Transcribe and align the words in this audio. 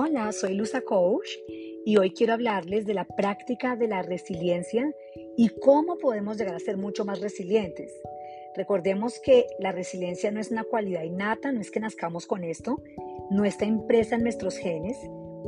Hola, 0.00 0.30
soy 0.30 0.54
Luza 0.54 0.82
Coach 0.82 1.28
y 1.84 1.96
hoy 1.96 2.12
quiero 2.12 2.34
hablarles 2.34 2.86
de 2.86 2.94
la 2.94 3.04
práctica 3.04 3.74
de 3.74 3.88
la 3.88 4.00
resiliencia 4.00 4.94
y 5.36 5.48
cómo 5.48 5.98
podemos 5.98 6.38
llegar 6.38 6.54
a 6.54 6.60
ser 6.60 6.76
mucho 6.76 7.04
más 7.04 7.20
resilientes. 7.20 7.92
Recordemos 8.54 9.18
que 9.18 9.46
la 9.58 9.72
resiliencia 9.72 10.30
no 10.30 10.38
es 10.38 10.52
una 10.52 10.62
cualidad 10.62 11.02
innata, 11.02 11.50
no 11.50 11.60
es 11.60 11.72
que 11.72 11.80
nazcamos 11.80 12.28
con 12.28 12.44
esto, 12.44 12.80
no 13.30 13.44
está 13.44 13.64
impresa 13.64 14.14
en 14.14 14.22
nuestros 14.22 14.56
genes, 14.56 14.96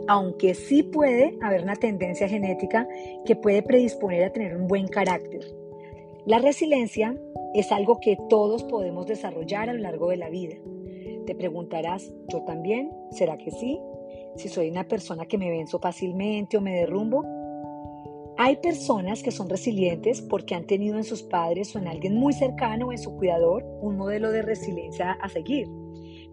aunque 0.08 0.54
sí 0.54 0.82
puede 0.82 1.38
haber 1.42 1.62
una 1.62 1.76
tendencia 1.76 2.28
genética 2.28 2.88
que 3.24 3.36
puede 3.36 3.62
predisponer 3.62 4.24
a 4.24 4.32
tener 4.32 4.56
un 4.56 4.66
buen 4.66 4.88
carácter. 4.88 5.46
La 6.26 6.40
resiliencia 6.40 7.14
es 7.54 7.70
algo 7.70 8.00
que 8.00 8.18
todos 8.28 8.64
podemos 8.64 9.06
desarrollar 9.06 9.70
a 9.70 9.74
lo 9.74 9.80
largo 9.82 10.10
de 10.10 10.16
la 10.16 10.28
vida. 10.28 10.56
Te 11.24 11.36
preguntarás, 11.36 12.12
¿yo 12.32 12.42
también? 12.42 12.90
¿Será 13.12 13.38
que 13.38 13.52
sí? 13.52 13.78
Si 14.36 14.48
soy 14.48 14.70
una 14.70 14.86
persona 14.86 15.26
que 15.26 15.38
me 15.38 15.50
venzo 15.50 15.78
fácilmente 15.78 16.56
o 16.56 16.60
me 16.60 16.74
derrumbo. 16.74 17.24
Hay 18.38 18.56
personas 18.56 19.22
que 19.22 19.30
son 19.30 19.48
resilientes 19.48 20.22
porque 20.22 20.54
han 20.54 20.66
tenido 20.66 20.96
en 20.96 21.04
sus 21.04 21.22
padres 21.22 21.74
o 21.74 21.78
en 21.78 21.88
alguien 21.88 22.14
muy 22.14 22.32
cercano 22.32 22.88
o 22.88 22.92
en 22.92 22.98
su 22.98 23.14
cuidador 23.16 23.64
un 23.80 23.96
modelo 23.96 24.30
de 24.30 24.42
resiliencia 24.42 25.12
a 25.12 25.28
seguir, 25.28 25.68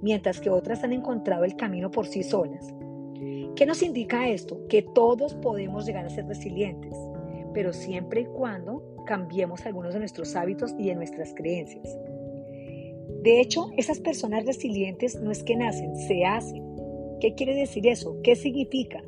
mientras 0.01 0.39
que 0.39 0.49
otras 0.49 0.83
han 0.83 0.93
encontrado 0.93 1.43
el 1.43 1.55
camino 1.55 1.91
por 1.91 2.07
sí 2.07 2.23
solas. 2.23 2.73
¿Qué 3.55 3.65
nos 3.65 3.81
indica 3.81 4.29
esto? 4.29 4.67
Que 4.67 4.83
todos 4.83 5.33
podemos 5.33 5.85
llegar 5.85 6.05
a 6.05 6.09
ser 6.09 6.27
resilientes, 6.27 6.93
pero 7.53 7.73
siempre 7.73 8.21
y 8.21 8.25
cuando 8.25 8.83
cambiemos 9.05 9.65
algunos 9.65 9.93
de 9.93 9.99
nuestros 9.99 10.35
hábitos 10.35 10.75
y 10.77 10.89
de 10.89 10.95
nuestras 10.95 11.33
creencias. 11.33 11.97
De 13.23 13.41
hecho, 13.41 13.71
esas 13.75 13.99
personas 13.99 14.45
resilientes 14.45 15.19
no 15.19 15.31
es 15.31 15.43
que 15.43 15.55
nacen, 15.55 15.95
se 15.95 16.23
hacen. 16.23 16.66
¿Qué 17.19 17.33
quiere 17.35 17.55
decir 17.55 17.87
eso? 17.87 18.17
¿Qué 18.23 18.35
significa? 18.35 19.03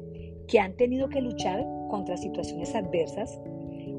Que 0.47 0.59
han 0.59 0.75
tenido 0.75 1.09
que 1.09 1.21
luchar 1.21 1.65
contra 1.89 2.17
situaciones 2.17 2.73
adversas 2.75 3.39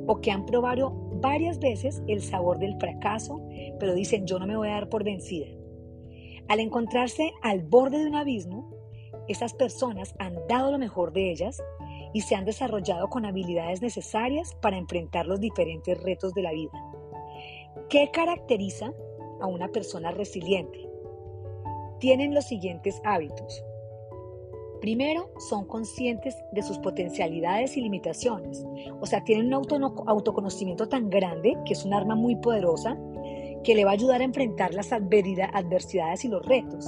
o 0.07 0.21
que 0.21 0.31
han 0.31 0.47
probado 0.47 0.93
varias 1.21 1.59
veces 1.59 2.03
el 2.09 2.23
sabor 2.23 2.59
del 2.59 2.77
fracaso, 2.79 3.41
pero 3.79 3.95
dicen 3.95 4.27
yo 4.27 4.39
no 4.39 4.47
me 4.47 4.57
voy 4.57 4.69
a 4.69 4.73
dar 4.73 4.89
por 4.89 5.05
vencida. 5.05 5.47
Al 6.49 6.59
encontrarse 6.59 7.33
al 7.43 7.63
borde 7.63 7.99
de 7.99 8.07
un 8.07 8.17
abismo, 8.17 8.75
esas 9.29 9.55
personas 9.55 10.15
han 10.19 10.35
dado 10.49 10.73
lo 10.73 10.79
mejor 10.79 11.13
de 11.13 11.31
ellas 11.31 11.63
y 12.13 12.23
se 12.23 12.35
han 12.35 12.45
desarrollado 12.45 13.09
con 13.09 13.25
habilidades 13.25 13.83
necesarias 13.83 14.57
para 14.61 14.77
enfrentar 14.77 15.27
los 15.27 15.39
diferentes 15.39 16.03
retos 16.03 16.35
de 16.35 16.43
la 16.43 16.53
vida. 16.53 16.73
¿Qué 17.89 18.11
caracteriza 18.13 18.93
a 19.41 19.47
una 19.47 19.69
persona 19.69 20.11
resiliente? 20.11 20.89
Tienen 22.01 22.35
los 22.35 22.47
siguientes 22.47 23.01
hábitos. 23.05 23.65
Primero, 24.81 25.29
son 25.39 25.67
conscientes 25.67 26.35
de 26.53 26.63
sus 26.63 26.79
potencialidades 26.79 27.77
y 27.77 27.83
limitaciones. 27.83 28.65
O 29.01 29.07
sea, 29.07 29.23
tienen 29.25 29.53
un 29.53 29.85
autoconocimiento 30.07 30.89
tan 30.89 31.11
grande 31.11 31.57
que 31.67 31.75
es 31.75 31.85
un 31.85 31.93
arma 31.93 32.15
muy 32.15 32.37
poderosa 32.37 32.97
que 33.63 33.75
le 33.75 33.85
va 33.85 33.91
a 33.91 33.95
ayudar 33.95 34.23
a 34.23 34.25
enfrentar 34.25 34.73
las 34.73 34.91
adversidades 34.91 36.25
y 36.25 36.29
los 36.29 36.45
retos. 36.47 36.87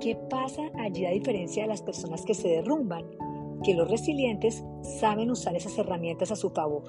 ¿Qué 0.00 0.14
pasa 0.14 0.62
allí 0.78 1.04
a 1.04 1.10
diferencia 1.10 1.64
de 1.64 1.68
las 1.68 1.82
personas 1.82 2.24
que 2.24 2.34
se 2.34 2.48
derrumban? 2.48 3.04
Que 3.64 3.74
los 3.74 3.90
resilientes 3.90 4.64
saben 5.00 5.32
usar 5.32 5.56
esas 5.56 5.76
herramientas 5.78 6.30
a 6.30 6.36
su 6.36 6.50
favor. 6.50 6.84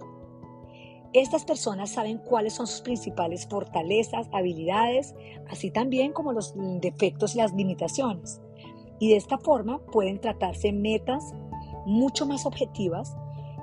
Estas 1.13 1.45
personas 1.45 1.91
saben 1.91 2.19
cuáles 2.19 2.53
son 2.53 2.67
sus 2.67 2.81
principales 2.81 3.47
fortalezas, 3.47 4.27
habilidades, 4.31 5.16
así 5.47 5.71
también 5.71 6.11
como 6.11 6.31
los 6.31 6.53
defectos 6.79 7.35
y 7.35 7.39
las 7.39 7.53
limitaciones 7.53 8.39
y 8.99 9.09
de 9.09 9.17
esta 9.17 9.38
forma 9.38 9.80
pueden 9.91 10.19
tratarse 10.19 10.72
metas 10.72 11.34
mucho 11.85 12.25
más 12.25 12.45
objetivas 12.45 13.16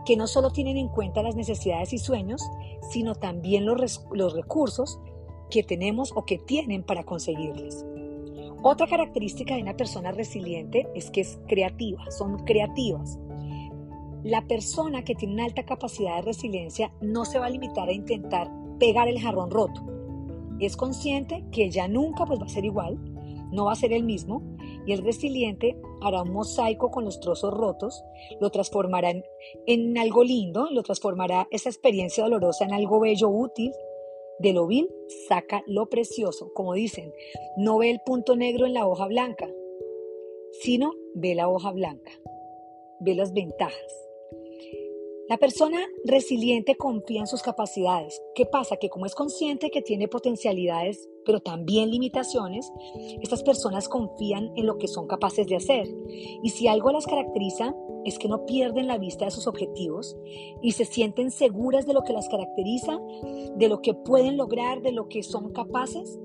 que 0.05 0.17
no 0.17 0.27
solo 0.27 0.51
tienen 0.51 0.77
en 0.77 0.89
cuenta 0.89 1.23
las 1.23 1.37
necesidades 1.37 1.93
y 1.93 1.99
sueños, 1.99 2.43
sino 2.91 3.15
también 3.15 3.67
los, 3.67 4.07
los 4.13 4.35
recursos 4.35 4.99
que 5.51 5.63
tenemos 5.63 6.13
o 6.15 6.25
que 6.25 6.39
tienen 6.39 6.83
para 6.83 7.05
conseguirles. 7.05 7.85
Otra 8.63 8.87
característica 8.87 9.55
de 9.55 9.63
una 9.63 9.77
persona 9.77 10.13
resiliente 10.13 10.87
es 10.95 11.11
que 11.11 11.23
es 11.23 11.39
creativa, 11.49 12.11
son 12.11 12.39
creativas. 12.45 13.19
La 14.23 14.47
persona 14.47 15.03
que 15.03 15.15
tiene 15.15 15.35
una 15.35 15.47
alta 15.47 15.65
capacidad 15.65 16.17
de 16.17 16.23
resiliencia 16.23 16.93
no 17.01 17.25
se 17.25 17.39
va 17.39 17.47
a 17.47 17.51
limitar 17.51 17.89
a 17.89 17.93
intentar 17.93 18.51
pegar 18.79 19.09
el 19.09 19.19
jarrón 19.19 19.51
roto. 19.51 19.83
Es 20.59 20.77
consciente 20.77 21.43
que 21.51 21.71
ya 21.71 21.89
nunca 21.89 22.27
pues, 22.27 22.39
va 22.39 22.45
a 22.45 22.51
ser 22.51 22.67
igual, 22.67 22.99
no 23.53 23.67
va 23.67 23.73
a 23.73 23.77
ser 23.77 23.93
el 23.93 24.05
mismo 24.05 24.43
y 24.87 24.93
el 24.93 25.05
resiliente 25.05 25.77
hará 26.01 26.23
un 26.23 26.33
mosaico 26.33 26.91
con 26.91 27.05
los 27.05 27.21
trozos 27.21 27.53
rotos, 27.53 28.03
lo 28.41 28.51
transformará 28.51 29.13
en, 29.67 29.99
algo 29.99 30.25
lindo, 30.25 30.69
lo 30.71 30.83
transformará 30.83 31.47
esa 31.51 31.69
experiencia 31.69 32.25
dolorosa 32.25 32.65
en 32.65 32.73
algo 32.73 33.01
bello, 33.01 33.29
útil. 33.29 33.73
De 34.39 34.55
lo 34.55 34.67
vil 34.67 34.89
saca 35.29 35.63
lo 35.67 35.91
precioso, 35.91 36.51
como 36.55 36.73
dicen, 36.73 37.13
no 37.59 37.77
ve 37.77 37.91
el 37.91 38.01
punto 38.01 38.37
negro 38.37 38.65
en 38.65 38.73
la 38.73 38.87
hoja 38.87 39.07
blanca, 39.07 39.47
sino 40.63 40.93
ve 41.15 41.35
la 41.35 41.51
hoja 41.51 41.73
blanca, 41.73 42.11
ve 43.01 43.15
las 43.15 43.35
ventajas. 43.35 44.10
La 45.31 45.39
persona 45.39 45.79
resiliente 46.05 46.75
confía 46.75 47.21
en 47.21 47.29
sus 47.29 47.41
capacidades. 47.41 48.21
¿Qué 48.35 48.47
pasa? 48.47 48.79
Que 48.79 48.89
como 48.89 49.07
es 49.07 49.15
consciente 49.15 49.71
que 49.71 49.81
tiene 49.81 50.09
potencialidades, 50.09 51.09
pero 51.25 51.39
también 51.39 51.89
limitaciones, 51.89 52.73
estas 53.23 53.45
personas 53.45 53.89
confían 53.89 54.51
en 54.57 54.67
lo 54.67 54.77
que 54.77 54.89
son 54.89 55.07
capaces 55.07 55.47
de 55.47 55.55
hacer. 55.55 55.87
Y 56.43 56.51
si 56.51 56.67
algo 56.67 56.91
las 56.91 57.07
caracteriza, 57.07 57.77
es 58.05 58.19
que 58.19 58.27
no 58.27 58.45
pierden 58.45 58.89
la 58.89 58.99
vista 58.99 59.27
de 59.27 59.31
sus 59.31 59.47
objetivos 59.47 60.17
y 60.63 60.73
se 60.73 60.85
sienten 60.85 61.31
seguras 61.31 61.87
de 61.87 61.95
lo 61.95 62.03
que 62.03 62.13
las 62.13 62.29
caracteriza, 62.29 62.99
de 63.55 63.69
lo 63.69 63.83
que 63.83 63.95
pueden 63.95 64.37
lograr, 64.37 64.83
de 64.83 64.91
lo 64.91 65.07
que 65.07 65.23
son 65.23 65.53
capaces. 65.53 66.19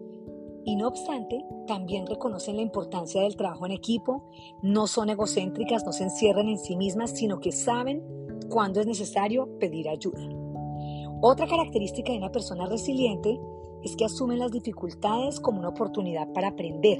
Y 0.64 0.78
no 0.78 0.88
obstante, 0.88 1.46
también 1.68 2.08
reconocen 2.08 2.56
la 2.56 2.64
importancia 2.64 3.22
del 3.22 3.36
trabajo 3.36 3.68
en 3.68 3.72
equipo, 3.72 4.28
no 4.64 4.88
son 4.88 5.12
egocéntricas, 5.12 5.86
no 5.86 5.92
se 5.92 6.06
encierran 6.06 6.50
en 6.50 6.58
sí 6.58 6.76
mismas, 6.76 7.12
sino 7.12 7.40
que 7.40 7.52
saben 7.52 8.25
cuando 8.50 8.80
es 8.80 8.88
necesario 8.88 9.58
pedir 9.60 9.90
ayuda. 9.90 10.22
Otra 11.22 11.48
característica 11.48 12.12
de 12.12 12.18
una 12.18 12.32
persona 12.32 12.66
resiliente 12.66 13.40
es 13.84 13.96
que 13.96 14.06
asumen 14.06 14.40
las 14.40 14.52
dificultades 14.52 15.40
como 15.40 15.60
una 15.60 15.70
oportunidad 15.70 16.32
para 16.34 16.50
aprender. 16.50 17.00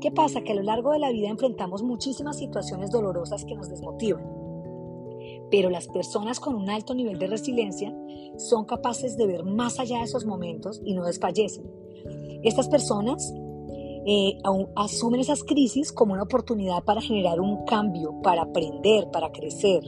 ¿Qué 0.00 0.10
pasa? 0.10 0.42
Que 0.42 0.52
a 0.52 0.56
lo 0.56 0.62
largo 0.62 0.92
de 0.92 0.98
la 0.98 1.10
vida 1.10 1.28
enfrentamos 1.28 1.82
muchísimas 1.82 2.38
situaciones 2.38 2.90
dolorosas 2.90 3.44
que 3.44 3.54
nos 3.54 3.68
desmotivan. 3.68 4.24
Pero 5.50 5.70
las 5.70 5.88
personas 5.88 6.40
con 6.40 6.54
un 6.54 6.68
alto 6.68 6.94
nivel 6.94 7.18
de 7.18 7.26
resiliencia 7.26 7.94
son 8.36 8.66
capaces 8.66 9.16
de 9.16 9.26
ver 9.26 9.44
más 9.44 9.80
allá 9.80 9.98
de 9.98 10.04
esos 10.04 10.26
momentos 10.26 10.80
y 10.84 10.94
no 10.94 11.04
desfallecen. 11.04 11.64
Estas 12.42 12.68
personas 12.68 13.32
eh, 14.06 14.36
asumen 14.76 15.20
esas 15.20 15.42
crisis 15.42 15.90
como 15.90 16.12
una 16.12 16.24
oportunidad 16.24 16.84
para 16.84 17.00
generar 17.00 17.40
un 17.40 17.64
cambio, 17.64 18.20
para 18.22 18.42
aprender, 18.42 19.10
para 19.10 19.32
crecer. 19.32 19.82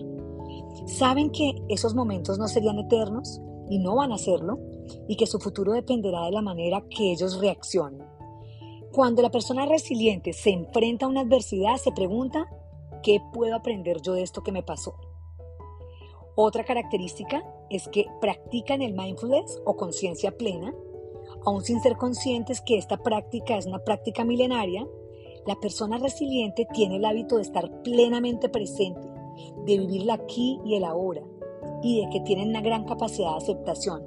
Saben 0.85 1.31
que 1.31 1.55
esos 1.69 1.95
momentos 1.95 2.39
no 2.39 2.49
serían 2.49 2.79
eternos 2.79 3.41
y 3.69 3.79
no 3.79 3.97
van 3.97 4.13
a 4.13 4.19
serlo 4.19 4.59
y 5.09 5.17
que 5.17 5.27
su 5.27 5.39
futuro 5.39 5.73
dependerá 5.73 6.27
de 6.27 6.33
la 6.33 6.43
manera 6.43 6.83
que 6.89 7.13
ellos 7.13 7.41
reaccionen. 7.41 8.07
Cuando 8.93 9.23
la 9.23 9.31
persona 9.31 9.67
resiliente 9.67 10.33
se 10.33 10.51
enfrenta 10.51 11.07
a 11.07 11.09
una 11.09 11.23
adversidad, 11.23 11.77
se 11.77 11.93
pregunta, 11.93 12.47
¿qué 13.03 13.21
puedo 13.33 13.55
aprender 13.55 14.01
yo 14.01 14.13
de 14.13 14.23
esto 14.23 14.43
que 14.43 14.53
me 14.53 14.63
pasó? 14.63 14.95
Otra 16.35 16.65
característica 16.65 17.45
es 17.71 17.89
que 17.89 18.07
practican 18.21 18.83
el 18.83 18.95
mindfulness 18.95 19.61
o 19.65 19.77
conciencia 19.77 20.37
plena, 20.37 20.75
aún 21.45 21.63
sin 21.63 21.81
ser 21.81 21.97
conscientes 21.97 22.61
que 22.61 22.79
esta 22.79 22.99
práctica 22.99 23.57
es 23.57 23.67
una 23.67 23.81
práctica 23.81 24.25
milenaria, 24.25 24.87
la 25.47 25.57
persona 25.57 25.99
resiliente 25.99 26.67
tiene 26.73 26.97
el 26.97 27.05
hábito 27.05 27.37
de 27.37 27.43
estar 27.43 27.83
plenamente 27.83 28.49
presente 28.49 29.16
de 29.65 29.79
vivir 29.79 30.11
aquí 30.11 30.61
y 30.65 30.75
el 30.75 30.85
ahora 30.85 31.23
y 31.83 32.01
de 32.01 32.11
que 32.11 32.21
tienen 32.21 32.51
una 32.51 32.61
gran 32.61 32.85
capacidad 32.85 33.31
de 33.31 33.37
aceptación. 33.37 34.05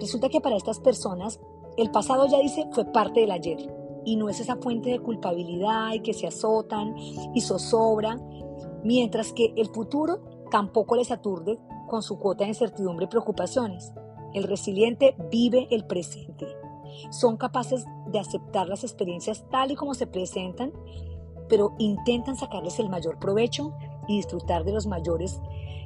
Resulta 0.00 0.28
que 0.28 0.40
para 0.40 0.56
estas 0.56 0.80
personas 0.80 1.40
el 1.76 1.90
pasado 1.90 2.26
ya 2.26 2.38
dice 2.38 2.66
fue 2.72 2.84
parte 2.84 3.20
del 3.20 3.30
ayer 3.30 3.58
y 4.04 4.16
no 4.16 4.28
es 4.28 4.40
esa 4.40 4.56
fuente 4.56 4.90
de 4.90 5.00
culpabilidad 5.00 5.92
y 5.92 6.00
que 6.00 6.14
se 6.14 6.26
azotan 6.26 6.94
y 7.34 7.40
zozobran, 7.40 8.20
mientras 8.82 9.32
que 9.32 9.52
el 9.56 9.68
futuro 9.68 10.20
tampoco 10.50 10.96
les 10.96 11.10
aturde 11.10 11.58
con 11.88 12.02
su 12.02 12.18
cuota 12.18 12.44
de 12.44 12.50
incertidumbre 12.50 13.06
y 13.06 13.08
preocupaciones. 13.08 13.92
El 14.34 14.44
resiliente 14.44 15.16
vive 15.30 15.68
el 15.70 15.86
presente. 15.86 16.46
Son 17.10 17.36
capaces 17.36 17.84
de 18.08 18.18
aceptar 18.18 18.68
las 18.68 18.84
experiencias 18.84 19.44
tal 19.50 19.70
y 19.70 19.74
como 19.74 19.94
se 19.94 20.06
presentan, 20.06 20.72
pero 21.48 21.74
intentan 21.78 22.36
sacarles 22.36 22.78
el 22.78 22.88
mayor 22.88 23.18
provecho 23.18 23.72
y 24.08 24.16
disfrutar 24.16 24.64
de 24.64 24.72
los 24.72 24.86
mayores 24.86 25.40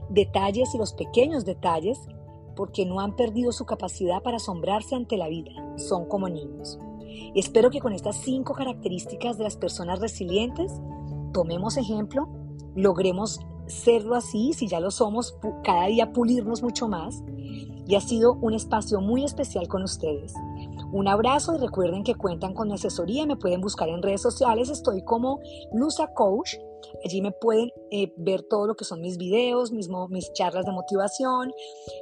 detalles 0.08 0.74
y 0.74 0.78
los 0.78 0.92
pequeños 0.92 1.44
detalles 1.44 2.00
porque 2.56 2.86
no 2.86 3.00
han 3.00 3.14
perdido 3.14 3.52
su 3.52 3.66
capacidad 3.66 4.22
para 4.22 4.38
asombrarse 4.38 4.96
ante 4.96 5.16
la 5.16 5.28
vida. 5.28 5.52
Son 5.76 6.06
como 6.06 6.28
niños. 6.28 6.78
Espero 7.34 7.70
que 7.70 7.80
con 7.80 7.92
estas 7.92 8.16
cinco 8.16 8.54
características 8.54 9.38
de 9.38 9.44
las 9.44 9.56
personas 9.56 10.00
resilientes 10.00 10.72
tomemos 11.32 11.76
ejemplo, 11.76 12.28
logremos 12.74 13.40
serlo 13.66 14.14
así, 14.14 14.52
si 14.54 14.66
ya 14.66 14.80
lo 14.80 14.90
somos, 14.90 15.36
cada 15.62 15.86
día 15.86 16.12
pulirnos 16.12 16.62
mucho 16.62 16.88
más. 16.88 17.22
Y 17.86 17.94
ha 17.94 18.00
sido 18.00 18.34
un 18.34 18.52
espacio 18.52 19.00
muy 19.00 19.24
especial 19.24 19.66
con 19.68 19.82
ustedes. 19.82 20.34
Un 20.92 21.08
abrazo 21.08 21.54
y 21.54 21.58
recuerden 21.58 22.02
que 22.02 22.14
cuentan 22.14 22.54
con 22.54 22.68
mi 22.68 22.74
asesoría, 22.74 23.24
me 23.24 23.36
pueden 23.36 23.60
buscar 23.60 23.88
en 23.88 24.02
redes 24.02 24.20
sociales, 24.20 24.68
estoy 24.68 25.02
como 25.02 25.40
Lusa 25.72 26.08
Coach, 26.14 26.56
allí 27.04 27.20
me 27.20 27.32
pueden 27.32 27.70
eh, 27.90 28.12
ver 28.16 28.42
todo 28.42 28.66
lo 28.66 28.74
que 28.74 28.84
son 28.84 29.00
mis 29.00 29.18
videos, 29.18 29.72
mis, 29.72 29.88
mis 30.10 30.32
charlas 30.32 30.64
de 30.64 30.72
motivación 30.72 31.52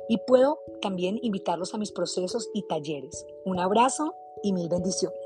y 0.08 0.18
puedo 0.26 0.58
también 0.80 1.18
invitarlos 1.22 1.74
a 1.74 1.78
mis 1.78 1.92
procesos 1.92 2.48
y 2.54 2.62
talleres. 2.66 3.26
Un 3.44 3.60
abrazo 3.60 4.14
y 4.42 4.52
mil 4.52 4.68
bendiciones. 4.68 5.18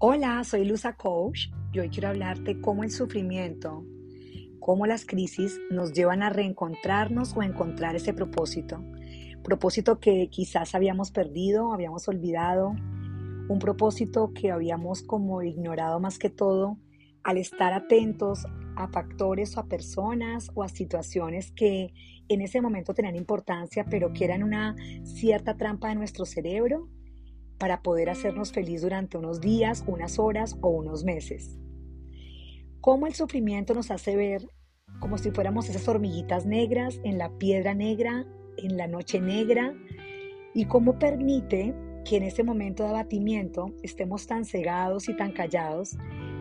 Hola, 0.00 0.44
soy 0.44 0.64
Luza 0.64 0.96
Coach 0.96 1.48
y 1.72 1.80
hoy 1.80 1.88
quiero 1.88 2.08
hablarte 2.08 2.60
cómo 2.60 2.84
el 2.84 2.90
sufrimiento, 2.92 3.84
cómo 4.68 4.84
las 4.84 5.06
crisis 5.06 5.58
nos 5.70 5.94
llevan 5.94 6.22
a 6.22 6.28
reencontrarnos 6.28 7.34
o 7.34 7.42
encontrar 7.42 7.96
ese 7.96 8.12
propósito. 8.12 8.84
Propósito 9.42 9.98
que 9.98 10.28
quizás 10.28 10.74
habíamos 10.74 11.10
perdido, 11.10 11.72
habíamos 11.72 12.06
olvidado, 12.06 12.74
un 13.48 13.58
propósito 13.60 14.34
que 14.34 14.50
habíamos 14.50 15.02
como 15.02 15.42
ignorado 15.42 16.00
más 16.00 16.18
que 16.18 16.28
todo 16.28 16.76
al 17.24 17.38
estar 17.38 17.72
atentos 17.72 18.44
a 18.76 18.88
factores 18.88 19.56
o 19.56 19.60
a 19.60 19.68
personas 19.68 20.50
o 20.54 20.62
a 20.62 20.68
situaciones 20.68 21.50
que 21.50 21.94
en 22.28 22.42
ese 22.42 22.60
momento 22.60 22.92
tenían 22.92 23.16
importancia, 23.16 23.86
pero 23.88 24.12
que 24.12 24.26
eran 24.26 24.42
una 24.42 24.76
cierta 25.02 25.56
trampa 25.56 25.88
de 25.88 25.94
nuestro 25.94 26.26
cerebro 26.26 26.90
para 27.56 27.80
poder 27.80 28.10
hacernos 28.10 28.52
feliz 28.52 28.82
durante 28.82 29.16
unos 29.16 29.40
días, 29.40 29.82
unas 29.86 30.18
horas 30.18 30.58
o 30.60 30.68
unos 30.68 31.04
meses. 31.04 31.58
Cómo 32.82 33.06
el 33.06 33.14
sufrimiento 33.14 33.72
nos 33.72 33.90
hace 33.90 34.14
ver 34.14 34.46
como 35.00 35.18
si 35.18 35.30
fuéramos 35.30 35.68
esas 35.68 35.86
hormiguitas 35.88 36.46
negras 36.46 37.00
en 37.04 37.18
la 37.18 37.30
piedra 37.38 37.74
negra, 37.74 38.26
en 38.56 38.76
la 38.76 38.86
noche 38.86 39.20
negra, 39.20 39.74
y 40.54 40.64
cómo 40.64 40.98
permite 40.98 41.74
que 42.04 42.16
en 42.16 42.24
ese 42.24 42.42
momento 42.42 42.82
de 42.82 42.90
abatimiento 42.90 43.74
estemos 43.82 44.26
tan 44.26 44.44
cegados 44.44 45.08
y 45.08 45.16
tan 45.16 45.32
callados, 45.32 45.96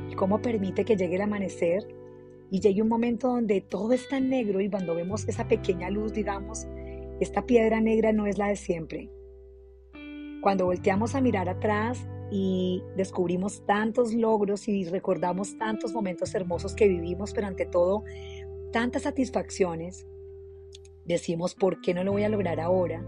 y 0.10 0.16
cómo 0.16 0.42
permite 0.42 0.86
que 0.86 0.96
llegue 0.96 1.16
el 1.16 1.22
amanecer 1.22 1.88
y 2.50 2.62
llegue 2.62 2.82
un 2.82 2.88
momento 2.88 3.28
donde 3.28 3.62
todo 3.62 3.92
es 3.92 4.08
tan 4.08 4.30
negro 4.30 4.62
y 4.62 4.70
cuando 4.70 4.96
vemos 4.96 5.28
esa 5.28 5.48
pequeña 5.48 5.90
luz, 5.90 6.14
digamos, 6.14 6.66
esta 7.20 7.46
piedra 7.46 7.82
negra 7.82 8.14
no 8.14 8.26
es 8.26 8.38
la 8.38 8.48
de 8.48 8.56
siempre, 8.56 9.10
cuando 10.42 10.66
volteamos 10.66 11.16
a 11.16 11.22
mirar 11.22 11.50
atrás 11.50 12.08
y 12.32 12.84
descubrimos 12.96 13.66
tantos 13.66 14.14
logros 14.14 14.68
y 14.68 14.86
recordamos 14.86 15.58
tantos 15.58 15.94
momentos 15.94 16.34
hermosos 16.36 16.76
que 16.76 16.88
vivimos, 16.88 17.34
pero 17.34 17.48
ante 17.48 17.66
todo 17.66 18.04
tantas 18.72 19.04
satisfacciones, 19.04 20.08
decimos, 21.06 21.56
¿por 21.56 21.82
qué 21.82 21.94
no 21.94 22.04
lo 22.04 22.12
voy 22.12 22.24
a 22.24 22.30
lograr 22.30 22.60
ahora? 22.60 23.04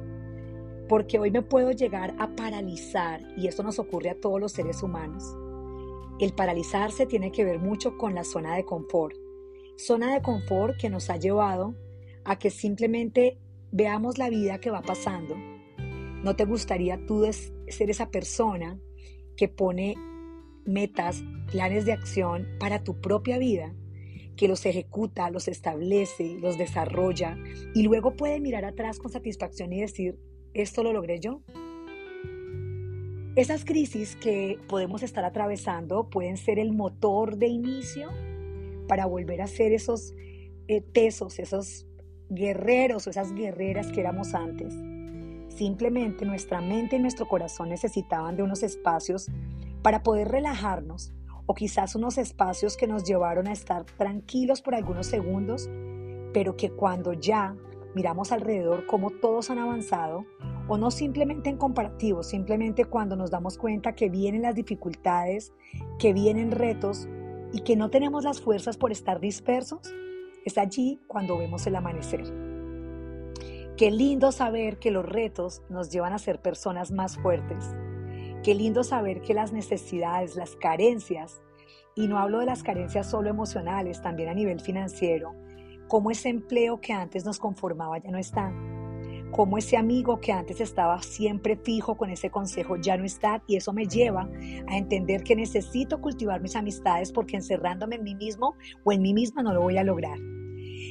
Porque 0.88 1.20
hoy 1.20 1.32
me 1.32 1.42
puedo 1.42 1.72
llegar 1.72 2.16
a 2.18 2.36
paralizar 2.36 3.22
y 3.38 3.48
esto 3.48 3.62
nos 3.62 3.78
ocurre 3.78 4.10
a 4.10 4.20
todos 4.20 4.40
los 4.40 4.54
seres 4.54 4.82
humanos. 4.82 5.24
El 6.20 6.34
paralizarse 6.34 7.06
tiene 7.06 7.32
que 7.32 7.46
ver 7.46 7.60
mucho 7.60 7.98
con 7.98 8.16
la 8.16 8.24
zona 8.24 8.56
de 8.56 8.66
confort. 8.66 9.16
Zona 9.78 10.14
de 10.14 10.22
confort 10.22 10.78
que 10.78 10.90
nos 10.90 11.10
ha 11.10 11.18
llevado 11.18 11.76
a 12.26 12.38
que 12.38 12.50
simplemente 12.50 13.38
veamos 13.72 14.18
la 14.18 14.30
vida 14.30 14.60
que 14.60 14.72
va 14.72 14.82
pasando 14.82 15.36
¿No 16.24 16.36
te 16.36 16.44
gustaría 16.44 17.06
tú 17.06 17.26
ser 17.32 17.90
esa 17.90 18.12
persona 18.12 18.78
que 19.40 19.48
pone 19.48 19.96
metas, 20.66 21.24
planes 21.50 21.86
de 21.86 21.94
acción 21.94 22.46
para 22.60 22.84
tu 22.84 23.00
propia 23.00 23.38
vida, 23.38 23.74
que 24.36 24.50
los 24.50 24.66
ejecuta, 24.66 25.30
los 25.30 25.48
establece, 25.48 26.36
los 26.42 26.58
desarrolla 26.58 27.38
y 27.74 27.84
luego 27.84 28.18
puede 28.18 28.42
mirar 28.42 28.66
atrás 28.66 29.00
con 29.00 29.10
satisfacción 29.14 29.72
y 29.72 29.80
decir, 29.80 30.20
esto 30.54 30.84
lo 30.84 30.92
logré 30.92 31.22
yo? 31.22 31.42
Esas 33.38 33.64
crisis 33.64 34.18
que 34.18 34.60
podemos 34.68 35.04
estar 35.04 35.24
atravesando 35.24 36.10
pueden 36.10 36.36
ser 36.36 36.60
el 36.60 36.74
motor 36.74 37.38
de 37.38 37.48
inicio 37.48 38.10
para 38.90 39.06
volver 39.06 39.42
a 39.42 39.48
ser 39.48 39.72
esos 39.72 40.14
eh, 40.68 40.82
tesos, 40.82 41.40
esos 41.40 41.88
guerreros 42.30 43.08
o 43.08 43.10
esas 43.10 43.34
guerreras 43.34 43.88
que 43.88 44.02
éramos 44.02 44.34
antes. 44.34 44.76
Simplemente 45.60 46.26
nuestra 46.26 46.62
mente 46.62 46.96
y 46.96 47.00
nuestro 47.00 47.28
corazón 47.28 47.68
necesitaban 47.68 48.38
de 48.38 48.44
unos 48.44 48.64
espacios 48.64 49.28
para 49.82 50.04
poder 50.04 50.30
relajarnos 50.30 51.12
o 51.48 51.54
quizás 51.54 51.96
unos 51.96 52.18
espacios 52.18 52.78
que 52.78 52.88
nos 52.88 53.04
llevaron 53.04 53.46
a 53.46 53.52
estar 53.52 53.84
tranquilos 53.84 54.62
por 54.62 54.74
algunos 54.74 55.08
segundos, 55.08 55.70
pero 56.34 56.56
que 56.56 56.70
cuando 56.70 57.12
ya 57.12 57.58
miramos 57.94 58.32
alrededor 58.32 58.86
cómo 58.86 59.10
todos 59.10 59.50
han 59.50 59.60
avanzado, 59.60 60.26
o 60.70 60.78
no 60.78 60.92
simplemente 60.92 61.50
en 61.50 61.58
comparativo, 61.58 62.24
simplemente 62.24 62.86
cuando 62.86 63.18
nos 63.18 63.30
damos 63.30 63.58
cuenta 63.58 63.96
que 63.96 64.08
vienen 64.08 64.44
las 64.44 64.56
dificultades, 64.56 65.52
que 65.98 66.14
vienen 66.14 66.52
retos 66.52 67.10
y 67.52 67.64
que 67.64 67.76
no 67.76 67.90
tenemos 67.90 68.24
las 68.24 68.40
fuerzas 68.40 68.78
por 68.78 68.94
estar 68.94 69.20
dispersos, 69.20 69.94
es 70.46 70.58
allí 70.58 71.02
cuando 71.06 71.38
vemos 71.38 71.68
el 71.68 71.76
amanecer. 71.76 72.49
Qué 73.80 73.92
lindo 73.92 74.34
saber 74.34 74.78
que 74.78 74.92
los 74.92 75.06
retos 75.06 75.62
nos 75.70 75.90
llevan 75.90 76.12
a 76.12 76.20
ser 76.20 76.42
personas 76.42 76.92
más 76.92 77.16
fuertes. 77.16 77.64
Qué 78.44 78.54
lindo 78.54 78.84
saber 78.84 79.22
que 79.22 79.34
las 79.34 79.54
necesidades, 79.54 80.36
las 80.36 80.58
carencias, 80.58 81.42
y 81.96 82.10
no 82.10 82.20
hablo 82.20 82.40
de 82.40 82.46
las 82.46 82.62
carencias 82.62 83.10
solo 83.10 83.30
emocionales, 83.30 84.02
también 84.02 84.28
a 84.28 84.34
nivel 84.34 84.60
financiero, 84.60 85.34
como 85.88 86.12
ese 86.12 86.28
empleo 86.28 86.82
que 86.82 86.92
antes 86.92 87.24
nos 87.24 87.40
conformaba 87.40 88.00
ya 88.00 88.12
no 88.12 88.18
está, 88.18 88.54
como 89.32 89.58
ese 89.58 89.78
amigo 89.78 90.20
que 90.20 90.34
antes 90.34 90.60
estaba 90.60 91.02
siempre 91.02 91.56
fijo 91.56 91.96
con 91.96 92.10
ese 92.10 92.30
consejo 92.30 92.76
ya 92.76 92.98
no 92.98 93.06
está 93.06 93.44
y 93.48 93.56
eso 93.56 93.72
me 93.72 93.88
lleva 93.88 94.30
a 94.68 94.78
entender 94.78 95.24
que 95.24 95.38
necesito 95.38 96.02
cultivar 96.02 96.42
mis 96.42 96.58
amistades 96.58 97.14
porque 97.14 97.38
encerrándome 97.38 97.96
en 97.96 98.04
mí 98.04 98.16
mismo 98.16 98.58
o 98.84 98.92
en 98.92 99.02
mí 99.02 99.14
misma 99.14 99.42
no 99.42 99.54
lo 99.54 99.62
voy 99.62 99.78
a 99.78 99.86
lograr. 99.86 100.20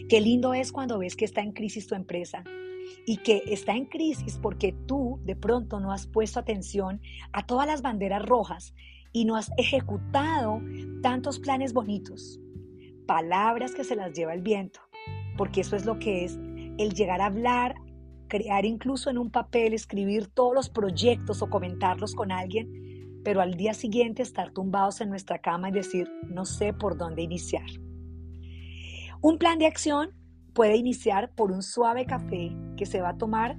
Qué 0.08 0.22
lindo 0.22 0.54
es 0.54 0.72
cuando 0.72 0.98
ves 0.98 1.16
que 1.16 1.26
está 1.26 1.42
en 1.42 1.52
crisis 1.52 1.86
tu 1.86 1.94
empresa, 1.94 2.44
y 3.06 3.18
que 3.18 3.42
está 3.46 3.72
en 3.74 3.86
crisis 3.86 4.38
porque 4.40 4.74
tú 4.86 5.20
de 5.24 5.36
pronto 5.36 5.80
no 5.80 5.92
has 5.92 6.06
puesto 6.06 6.40
atención 6.40 7.00
a 7.32 7.46
todas 7.46 7.66
las 7.66 7.82
banderas 7.82 8.24
rojas 8.24 8.74
y 9.12 9.24
no 9.24 9.36
has 9.36 9.50
ejecutado 9.56 10.60
tantos 11.02 11.38
planes 11.38 11.72
bonitos, 11.72 12.40
palabras 13.06 13.74
que 13.74 13.84
se 13.84 13.96
las 13.96 14.12
lleva 14.12 14.34
el 14.34 14.42
viento, 14.42 14.80
porque 15.36 15.62
eso 15.62 15.76
es 15.76 15.86
lo 15.86 15.98
que 15.98 16.24
es 16.24 16.38
el 16.78 16.92
llegar 16.94 17.20
a 17.20 17.26
hablar, 17.26 17.74
crear 18.28 18.64
incluso 18.64 19.10
en 19.10 19.18
un 19.18 19.30
papel, 19.30 19.72
escribir 19.72 20.28
todos 20.28 20.54
los 20.54 20.68
proyectos 20.68 21.42
o 21.42 21.50
comentarlos 21.50 22.14
con 22.14 22.30
alguien, 22.30 23.20
pero 23.24 23.40
al 23.40 23.54
día 23.54 23.74
siguiente 23.74 24.22
estar 24.22 24.52
tumbados 24.52 25.00
en 25.00 25.08
nuestra 25.08 25.38
cama 25.38 25.70
y 25.70 25.72
decir, 25.72 26.10
no 26.28 26.44
sé 26.44 26.72
por 26.72 26.96
dónde 26.96 27.22
iniciar. 27.22 27.66
Un 29.20 29.38
plan 29.38 29.58
de 29.58 29.66
acción 29.66 30.12
puede 30.58 30.74
iniciar 30.74 31.30
por 31.36 31.52
un 31.52 31.62
suave 31.62 32.04
café 32.04 32.50
que 32.76 32.84
se 32.84 33.00
va 33.00 33.10
a 33.10 33.16
tomar 33.16 33.56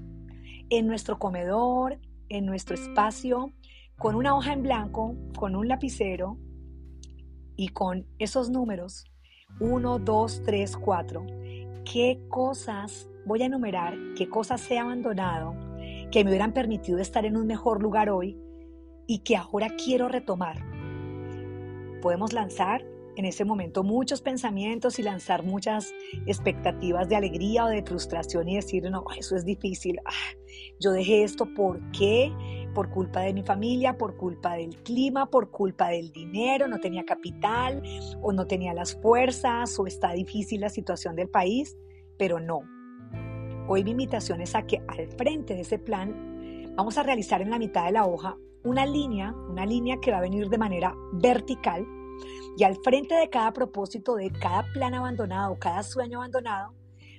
en 0.70 0.86
nuestro 0.86 1.18
comedor, 1.18 1.98
en 2.28 2.46
nuestro 2.46 2.76
espacio, 2.76 3.54
con 3.98 4.16
una 4.16 4.36
hoja 4.36 4.52
en 4.52 4.64
blanco, 4.64 5.16
con 5.38 5.56
un 5.56 5.70
lapicero 5.70 6.38
y 7.56 7.70
con 7.70 8.06
esos 8.18 8.50
números 8.50 9.06
1, 9.62 10.00
2, 10.00 10.42
3, 10.44 10.76
4. 10.76 11.26
¿Qué 11.90 12.20
cosas 12.28 13.10
voy 13.26 13.44
a 13.44 13.46
enumerar? 13.46 13.94
¿Qué 14.18 14.28
cosas 14.28 14.70
he 14.70 14.78
abandonado 14.78 15.56
que 16.12 16.26
me 16.26 16.32
hubieran 16.32 16.52
permitido 16.52 17.00
estar 17.00 17.26
en 17.26 17.38
un 17.38 17.48
mejor 17.48 17.82
lugar 17.82 18.10
hoy 18.10 18.38
y 19.08 19.20
que 19.20 19.38
ahora 19.38 19.70
quiero 19.82 20.10
retomar? 20.10 20.58
Podemos 22.02 22.34
lanzar 22.34 22.84
en 23.20 23.26
ese 23.26 23.44
momento 23.44 23.84
muchos 23.84 24.22
pensamientos 24.22 24.98
y 24.98 25.04
lanzar 25.04 25.44
muchas 25.44 25.94
expectativas 26.26 27.10
de 27.10 27.18
alegría 27.18 27.66
o 27.66 27.68
de 27.68 27.84
frustración 27.84 28.48
y 28.48 28.56
decir, 28.56 28.90
no, 28.90 29.04
eso 29.18 29.36
es 29.36 29.44
difícil, 29.44 30.00
ah, 30.06 30.38
yo 30.80 30.92
dejé 30.92 31.24
esto, 31.24 31.46
¿por 31.54 31.82
qué? 31.92 32.32
Por 32.74 32.90
culpa 32.90 33.20
de 33.20 33.34
mi 33.34 33.44
familia, 33.44 33.98
por 33.98 34.16
culpa 34.16 34.54
del 34.54 34.82
clima, 34.84 35.30
por 35.30 35.52
culpa 35.52 35.90
del 35.90 36.14
dinero, 36.14 36.70
no 36.70 36.80
tenía 36.80 37.04
capital 37.04 37.84
o 38.22 38.32
no 38.32 38.48
tenía 38.48 38.74
las 38.74 38.96
fuerzas 38.96 39.78
o 39.78 39.86
está 39.86 40.14
difícil 40.14 40.62
la 40.62 40.70
situación 40.70 41.18
del 41.18 41.28
país, 41.28 41.78
pero 42.18 42.40
no. 42.40 42.62
Hoy 43.68 43.84
mi 43.84 43.92
invitación 43.92 44.40
es 44.40 44.56
a 44.56 44.62
que 44.62 44.82
al 44.88 45.10
frente 45.18 45.56
de 45.56 45.62
ese 45.62 45.78
plan 45.78 46.74
vamos 46.78 46.98
a 46.98 47.04
realizar 47.04 47.42
en 47.42 47.50
la 47.50 47.60
mitad 47.60 47.86
de 47.86 47.92
la 47.92 48.06
hoja 48.06 48.38
una 48.64 48.86
línea, 48.86 49.34
una 49.50 49.66
línea 49.66 49.98
que 50.02 50.12
va 50.12 50.20
a 50.20 50.22
venir 50.22 50.48
de 50.48 50.58
manera 50.58 50.96
vertical 51.12 51.86
Y 52.58 52.64
al 52.64 52.76
frente 52.84 53.16
de 53.16 53.30
cada 53.30 53.54
propósito, 53.54 54.16
de 54.16 54.32
cada 54.32 54.64
plan 54.74 54.94
abandonado, 54.94 55.58
cada 55.60 55.84
sueño 55.84 56.20
abandonado, 56.20 56.74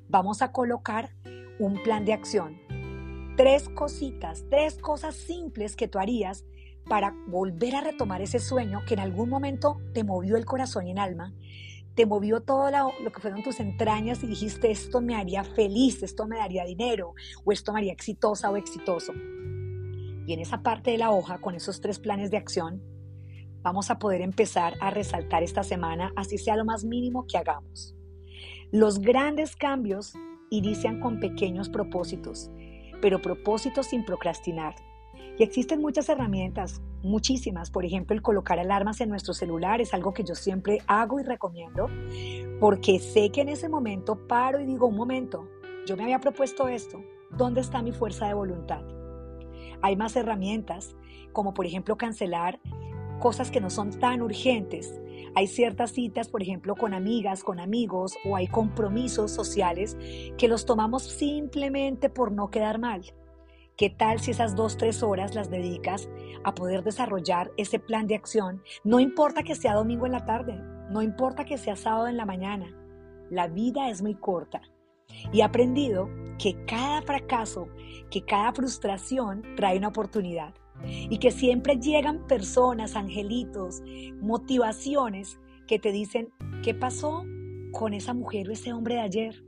vamos 0.08 0.42
a 0.42 0.52
colocar 0.52 1.10
un 1.58 1.82
plan 1.82 2.04
de 2.04 2.12
acción. 2.12 2.58
Tres 3.36 3.68
cositas, 3.68 4.44
tres 4.50 4.76
cosas 4.76 5.14
simples 5.14 5.76
que 5.76 5.88
tú 5.88 5.98
harías 5.98 6.44
para 6.88 7.14
volver 7.28 7.76
a 7.76 7.80
retomar 7.80 8.20
ese 8.20 8.40
sueño 8.40 8.80
que 8.86 8.94
en 8.94 9.00
algún 9.00 9.28
momento 9.28 9.78
te 9.94 10.04
movió 10.04 10.36
el 10.36 10.44
corazón 10.44 10.88
y 10.88 10.92
el 10.92 10.98
alma, 10.98 11.32
te 11.94 12.06
movió 12.06 12.40
todo 12.40 12.70
lo, 12.70 13.12
que 13.12 13.20
fueron 13.20 13.42
tus 13.42 13.60
entrañas 13.60 14.22
y 14.22 14.26
dijiste 14.26 14.70
esto 14.70 15.00
me 15.00 15.14
haría 15.16 15.44
feliz, 15.44 16.02
esto 16.02 16.26
me 16.26 16.38
daría 16.38 16.64
dinero 16.64 17.14
o 17.44 17.52
esto 17.52 17.72
me 17.72 17.80
haría 17.80 17.92
exitosa 17.92 18.50
o 18.50 18.56
exitoso. 18.56 19.12
Y 20.26 20.32
en 20.32 20.40
esa 20.40 20.62
parte 20.62 20.92
de 20.92 20.98
la 20.98 21.10
hoja, 21.10 21.38
con 21.38 21.54
esos 21.54 21.80
tres 21.80 21.98
planes 21.98 22.30
de 22.30 22.36
acción, 22.36 22.82
vamos 23.62 23.90
a 23.90 23.98
poder 23.98 24.20
empezar 24.20 24.74
a 24.80 24.90
resaltar 24.90 25.42
esta 25.42 25.62
semana, 25.62 26.12
así 26.16 26.38
sea 26.38 26.56
lo 26.56 26.64
más 26.64 26.84
mínimo 26.84 27.26
que 27.26 27.38
hagamos. 27.38 27.94
Los 28.72 29.00
grandes 29.00 29.56
cambios 29.56 30.14
inician 30.50 31.00
con 31.00 31.20
pequeños 31.20 31.68
propósitos, 31.68 32.50
pero 33.00 33.20
propósitos 33.20 33.86
sin 33.86 34.04
procrastinar. 34.04 34.74
Y 35.38 35.42
existen 35.42 35.80
muchas 35.80 36.08
herramientas, 36.08 36.82
muchísimas. 37.02 37.70
Por 37.70 37.84
ejemplo, 37.84 38.14
el 38.14 38.22
colocar 38.22 38.58
alarmas 38.58 39.00
en 39.00 39.08
nuestro 39.08 39.32
celular 39.32 39.80
es 39.80 39.94
algo 39.94 40.12
que 40.12 40.24
yo 40.24 40.34
siempre 40.34 40.78
hago 40.86 41.18
y 41.18 41.22
recomiendo, 41.22 41.88
porque 42.60 42.98
sé 42.98 43.30
que 43.30 43.40
en 43.40 43.48
ese 43.48 43.68
momento 43.68 44.26
paro 44.26 44.60
y 44.60 44.66
digo, 44.66 44.86
un 44.86 44.96
momento, 44.96 45.48
yo 45.86 45.96
me 45.96 46.04
había 46.04 46.20
propuesto 46.20 46.68
esto, 46.68 47.02
¿dónde 47.30 47.60
está 47.60 47.82
mi 47.82 47.92
fuerza 47.92 48.26
de 48.26 48.34
voluntad? 48.34 48.82
Hay 49.82 49.96
más 49.96 50.14
herramientas, 50.16 50.94
como 51.32 51.54
por 51.54 51.64
ejemplo 51.64 51.96
cancelar 51.96 52.60
cosas 53.20 53.52
que 53.52 53.60
no 53.60 53.70
son 53.70 53.90
tan 53.90 54.22
urgentes. 54.22 55.00
Hay 55.36 55.46
ciertas 55.46 55.92
citas, 55.92 56.28
por 56.28 56.42
ejemplo, 56.42 56.74
con 56.74 56.92
amigas, 56.92 57.44
con 57.44 57.60
amigos, 57.60 58.16
o 58.24 58.34
hay 58.34 58.48
compromisos 58.48 59.30
sociales 59.30 59.96
que 60.36 60.48
los 60.48 60.66
tomamos 60.66 61.04
simplemente 61.04 62.08
por 62.08 62.32
no 62.32 62.50
quedar 62.50 62.80
mal. 62.80 63.02
¿Qué 63.76 63.88
tal 63.88 64.20
si 64.20 64.32
esas 64.32 64.56
dos, 64.56 64.76
tres 64.76 65.02
horas 65.02 65.34
las 65.34 65.50
dedicas 65.50 66.08
a 66.44 66.54
poder 66.54 66.82
desarrollar 66.82 67.52
ese 67.56 67.78
plan 67.78 68.06
de 68.06 68.16
acción? 68.16 68.62
No 68.84 68.98
importa 69.00 69.42
que 69.42 69.54
sea 69.54 69.74
domingo 69.74 70.04
en 70.06 70.12
la 70.12 70.26
tarde, 70.26 70.60
no 70.90 71.00
importa 71.00 71.44
que 71.44 71.56
sea 71.56 71.76
sábado 71.76 72.08
en 72.08 72.16
la 72.16 72.26
mañana. 72.26 72.76
La 73.30 73.46
vida 73.46 73.88
es 73.88 74.02
muy 74.02 74.16
corta. 74.16 74.60
Y 75.32 75.40
he 75.40 75.42
aprendido 75.42 76.08
que 76.38 76.64
cada 76.64 77.02
fracaso, 77.02 77.68
que 78.10 78.24
cada 78.24 78.52
frustración 78.52 79.42
trae 79.56 79.78
una 79.78 79.88
oportunidad. 79.88 80.54
Y 80.84 81.18
que 81.18 81.30
siempre 81.30 81.76
llegan 81.76 82.26
personas, 82.26 82.96
angelitos, 82.96 83.82
motivaciones 84.20 85.38
que 85.66 85.78
te 85.78 85.92
dicen, 85.92 86.30
¿qué 86.62 86.74
pasó 86.74 87.24
con 87.72 87.94
esa 87.94 88.14
mujer 88.14 88.48
o 88.48 88.52
ese 88.52 88.72
hombre 88.72 88.96
de 88.96 89.00
ayer? 89.00 89.44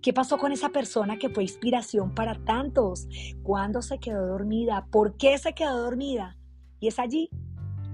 ¿Qué 0.00 0.12
pasó 0.12 0.38
con 0.38 0.52
esa 0.52 0.70
persona 0.70 1.18
que 1.18 1.28
fue 1.28 1.44
inspiración 1.44 2.14
para 2.14 2.34
tantos? 2.44 3.08
¿Cuándo 3.42 3.82
se 3.82 3.98
quedó 3.98 4.26
dormida? 4.26 4.86
¿Por 4.90 5.16
qué 5.16 5.38
se 5.38 5.54
quedó 5.54 5.82
dormida? 5.82 6.36
Y 6.80 6.88
es 6.88 6.98
allí 6.98 7.30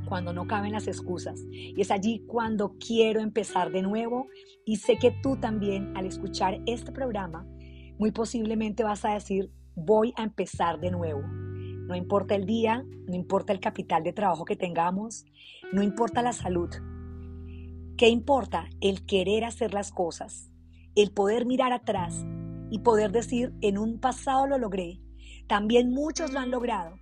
cuando 0.09 0.33
no 0.33 0.47
caben 0.47 0.73
las 0.73 0.89
excusas. 0.89 1.41
Y 1.53 1.81
es 1.81 1.91
allí 1.91 2.25
cuando 2.27 2.75
quiero 2.79 3.21
empezar 3.21 3.71
de 3.71 3.83
nuevo. 3.83 4.27
Y 4.65 4.77
sé 4.77 4.97
que 4.97 5.11
tú 5.23 5.37
también 5.37 5.97
al 5.97 6.07
escuchar 6.07 6.61
este 6.67 6.93
programa, 6.93 7.47
muy 7.99 8.11
posiblemente 8.11 8.85
vas 8.85 9.05
a 9.05 9.15
decir, 9.15 9.51
voy 9.75 10.13
a 10.17 10.25
empezar 10.25 10.81
de 10.81 10.91
nuevo. 10.91 11.23
No 11.89 11.97
importa 11.97 12.37
el 12.37 12.47
día, 12.47 12.85
no 13.07 13.15
importa 13.15 13.53
el 13.53 13.59
capital 13.59 14.05
de 14.05 14.13
trabajo 14.13 14.45
que 14.45 14.55
tengamos, 14.55 15.25
no 15.73 15.83
importa 15.83 16.23
la 16.23 16.33
salud. 16.33 16.71
¿Qué 17.97 18.09
importa? 18.09 18.69
El 18.81 19.05
querer 19.05 19.45
hacer 19.45 19.75
las 19.75 19.91
cosas 19.91 20.53
el 21.03 21.13
poder 21.13 21.47
mirar 21.47 21.73
atrás 21.73 22.27
y 22.71 22.81
poder 22.81 23.13
decir, 23.13 23.55
en 23.61 23.79
un 23.79 24.01
pasado 24.01 24.49
lo 24.49 24.59
logré, 24.59 25.01
también 25.47 25.91
muchos 25.91 26.33
lo 26.33 26.41
han 26.41 26.51
logrado. 26.51 26.99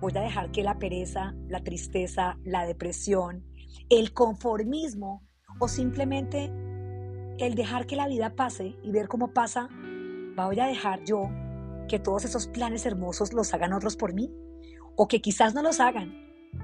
Voy 0.00 0.12
a 0.16 0.20
dejar 0.20 0.50
que 0.52 0.62
la 0.62 0.78
pereza, 0.78 1.34
la 1.48 1.64
tristeza, 1.64 2.36
la 2.44 2.66
depresión, 2.66 3.44
el 3.88 4.12
conformismo 4.12 5.26
o 5.58 5.66
simplemente 5.66 6.52
el 7.38 7.54
dejar 7.54 7.86
que 7.86 7.96
la 7.96 8.06
vida 8.06 8.34
pase 8.34 8.76
y 8.82 8.90
ver 8.90 9.08
cómo 9.08 9.32
pasa, 9.32 9.70
voy 10.36 10.60
a 10.60 10.66
dejar 10.66 11.02
yo 11.04 11.30
que 11.88 11.98
todos 11.98 12.24
esos 12.24 12.46
planes 12.46 12.86
hermosos 12.86 13.32
los 13.32 13.52
hagan 13.52 13.72
otros 13.72 13.96
por 13.96 14.14
mí 14.14 14.30
o 14.94 15.08
que 15.08 15.20
quizás 15.20 15.54
no 15.54 15.62
los 15.62 15.80
hagan, 15.80 16.12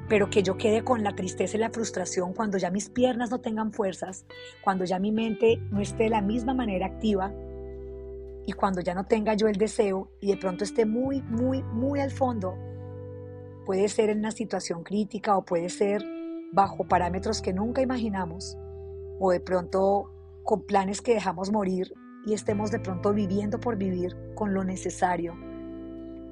pero 0.09 0.31
que 0.31 0.43
yo 0.43 0.57
quede 0.57 0.85
con 0.85 1.03
la 1.03 1.15
tristeza 1.15 1.57
y 1.57 1.61
la 1.61 1.71
frustración 1.71 2.33
cuando 2.33 2.59
ya 2.59 2.71
mis 2.71 2.89
piernas 2.89 3.31
no 3.31 3.41
tengan 3.41 3.73
fuerzas, 3.73 4.27
cuando 4.63 4.85
ya 4.85 4.99
mi 4.99 5.13
mente 5.13 5.59
no 5.71 5.81
esté 5.81 6.05
de 6.05 6.11
la 6.11 6.23
misma 6.23 6.55
manera 6.55 6.87
activa 6.87 7.33
y 8.47 8.53
cuando 8.53 8.81
ya 8.81 8.95
no 8.95 9.07
tenga 9.07 9.35
yo 9.35 9.49
el 9.49 9.57
deseo 9.57 10.11
y 10.21 10.29
de 10.29 10.37
pronto 10.37 10.65
esté 10.65 10.85
muy, 10.85 11.23
muy, 11.23 11.63
muy 11.63 12.01
al 12.01 12.11
fondo, 12.11 12.55
puede 13.65 13.89
ser 13.89 14.11
en 14.11 14.19
una 14.19 14.31
situación 14.31 14.85
crítica 14.85 15.37
o 15.37 15.45
puede 15.45 15.71
ser 15.71 16.05
bajo 16.53 16.85
parámetros 16.85 17.41
que 17.41 17.53
nunca 17.53 17.83
imaginamos 17.83 18.57
o 19.19 19.31
de 19.31 19.41
pronto 19.41 20.11
con 20.43 20.67
planes 20.67 21.01
que 21.01 21.15
dejamos 21.15 21.51
morir 21.51 21.93
y 22.27 22.35
estemos 22.35 22.71
de 22.71 22.81
pronto 22.81 23.13
viviendo 23.13 23.61
por 23.61 23.77
vivir 23.77 24.17
con 24.35 24.55
lo 24.55 24.65
necesario 24.65 25.35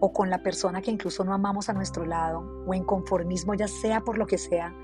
o 0.00 0.12
con 0.12 0.30
la 0.30 0.42
persona 0.42 0.82
que 0.82 0.90
incluso 0.90 1.24
no 1.24 1.32
amamos 1.32 1.68
a 1.68 1.72
nuestro 1.72 2.04
lado 2.04 2.64
o 2.66 2.74
en 2.74 2.84
conformismo 2.84 3.54
ya 3.54 3.68
sea 3.68 4.00
por 4.00 4.18
lo 4.18 4.26
que 4.26 4.38
sea, 4.38 4.74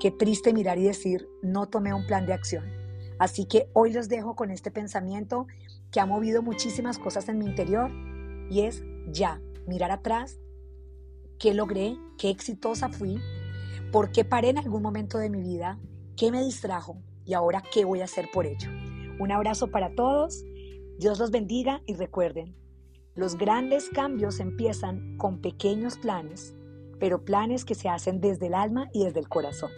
qué 0.00 0.10
triste 0.10 0.52
mirar 0.52 0.78
y 0.78 0.84
decir, 0.84 1.28
no 1.42 1.66
tomé 1.66 1.92
un 1.92 2.06
plan 2.06 2.26
de 2.26 2.32
acción. 2.32 2.64
Así 3.18 3.46
que 3.46 3.68
hoy 3.72 3.92
los 3.92 4.08
dejo 4.08 4.34
con 4.34 4.50
este 4.50 4.70
pensamiento 4.70 5.46
que 5.90 6.00
ha 6.00 6.06
movido 6.06 6.42
muchísimas 6.42 6.98
cosas 6.98 7.28
en 7.28 7.38
mi 7.38 7.46
interior 7.46 7.90
y 8.50 8.62
es 8.62 8.82
ya, 9.08 9.40
mirar 9.66 9.90
atrás, 9.90 10.38
qué 11.38 11.54
logré, 11.54 11.96
qué 12.18 12.30
exitosa 12.30 12.88
fui, 12.88 13.20
por 13.92 14.10
qué 14.10 14.24
paré 14.24 14.50
en 14.50 14.58
algún 14.58 14.82
momento 14.82 15.18
de 15.18 15.30
mi 15.30 15.42
vida, 15.42 15.78
qué 16.16 16.30
me 16.30 16.42
distrajo 16.42 16.98
y 17.24 17.34
ahora 17.34 17.62
qué 17.72 17.84
voy 17.84 18.00
a 18.00 18.04
hacer 18.04 18.28
por 18.32 18.46
ello. 18.46 18.85
Un 19.18 19.32
abrazo 19.32 19.68
para 19.68 19.94
todos, 19.94 20.44
Dios 20.98 21.18
los 21.18 21.30
bendiga 21.30 21.82
y 21.86 21.94
recuerden, 21.94 22.54
los 23.14 23.36
grandes 23.36 23.88
cambios 23.88 24.40
empiezan 24.40 25.16
con 25.16 25.40
pequeños 25.40 25.96
planes, 25.96 26.54
pero 27.00 27.24
planes 27.24 27.64
que 27.64 27.74
se 27.74 27.88
hacen 27.88 28.20
desde 28.20 28.48
el 28.48 28.54
alma 28.54 28.90
y 28.92 29.04
desde 29.04 29.20
el 29.20 29.28
corazón. 29.28 29.70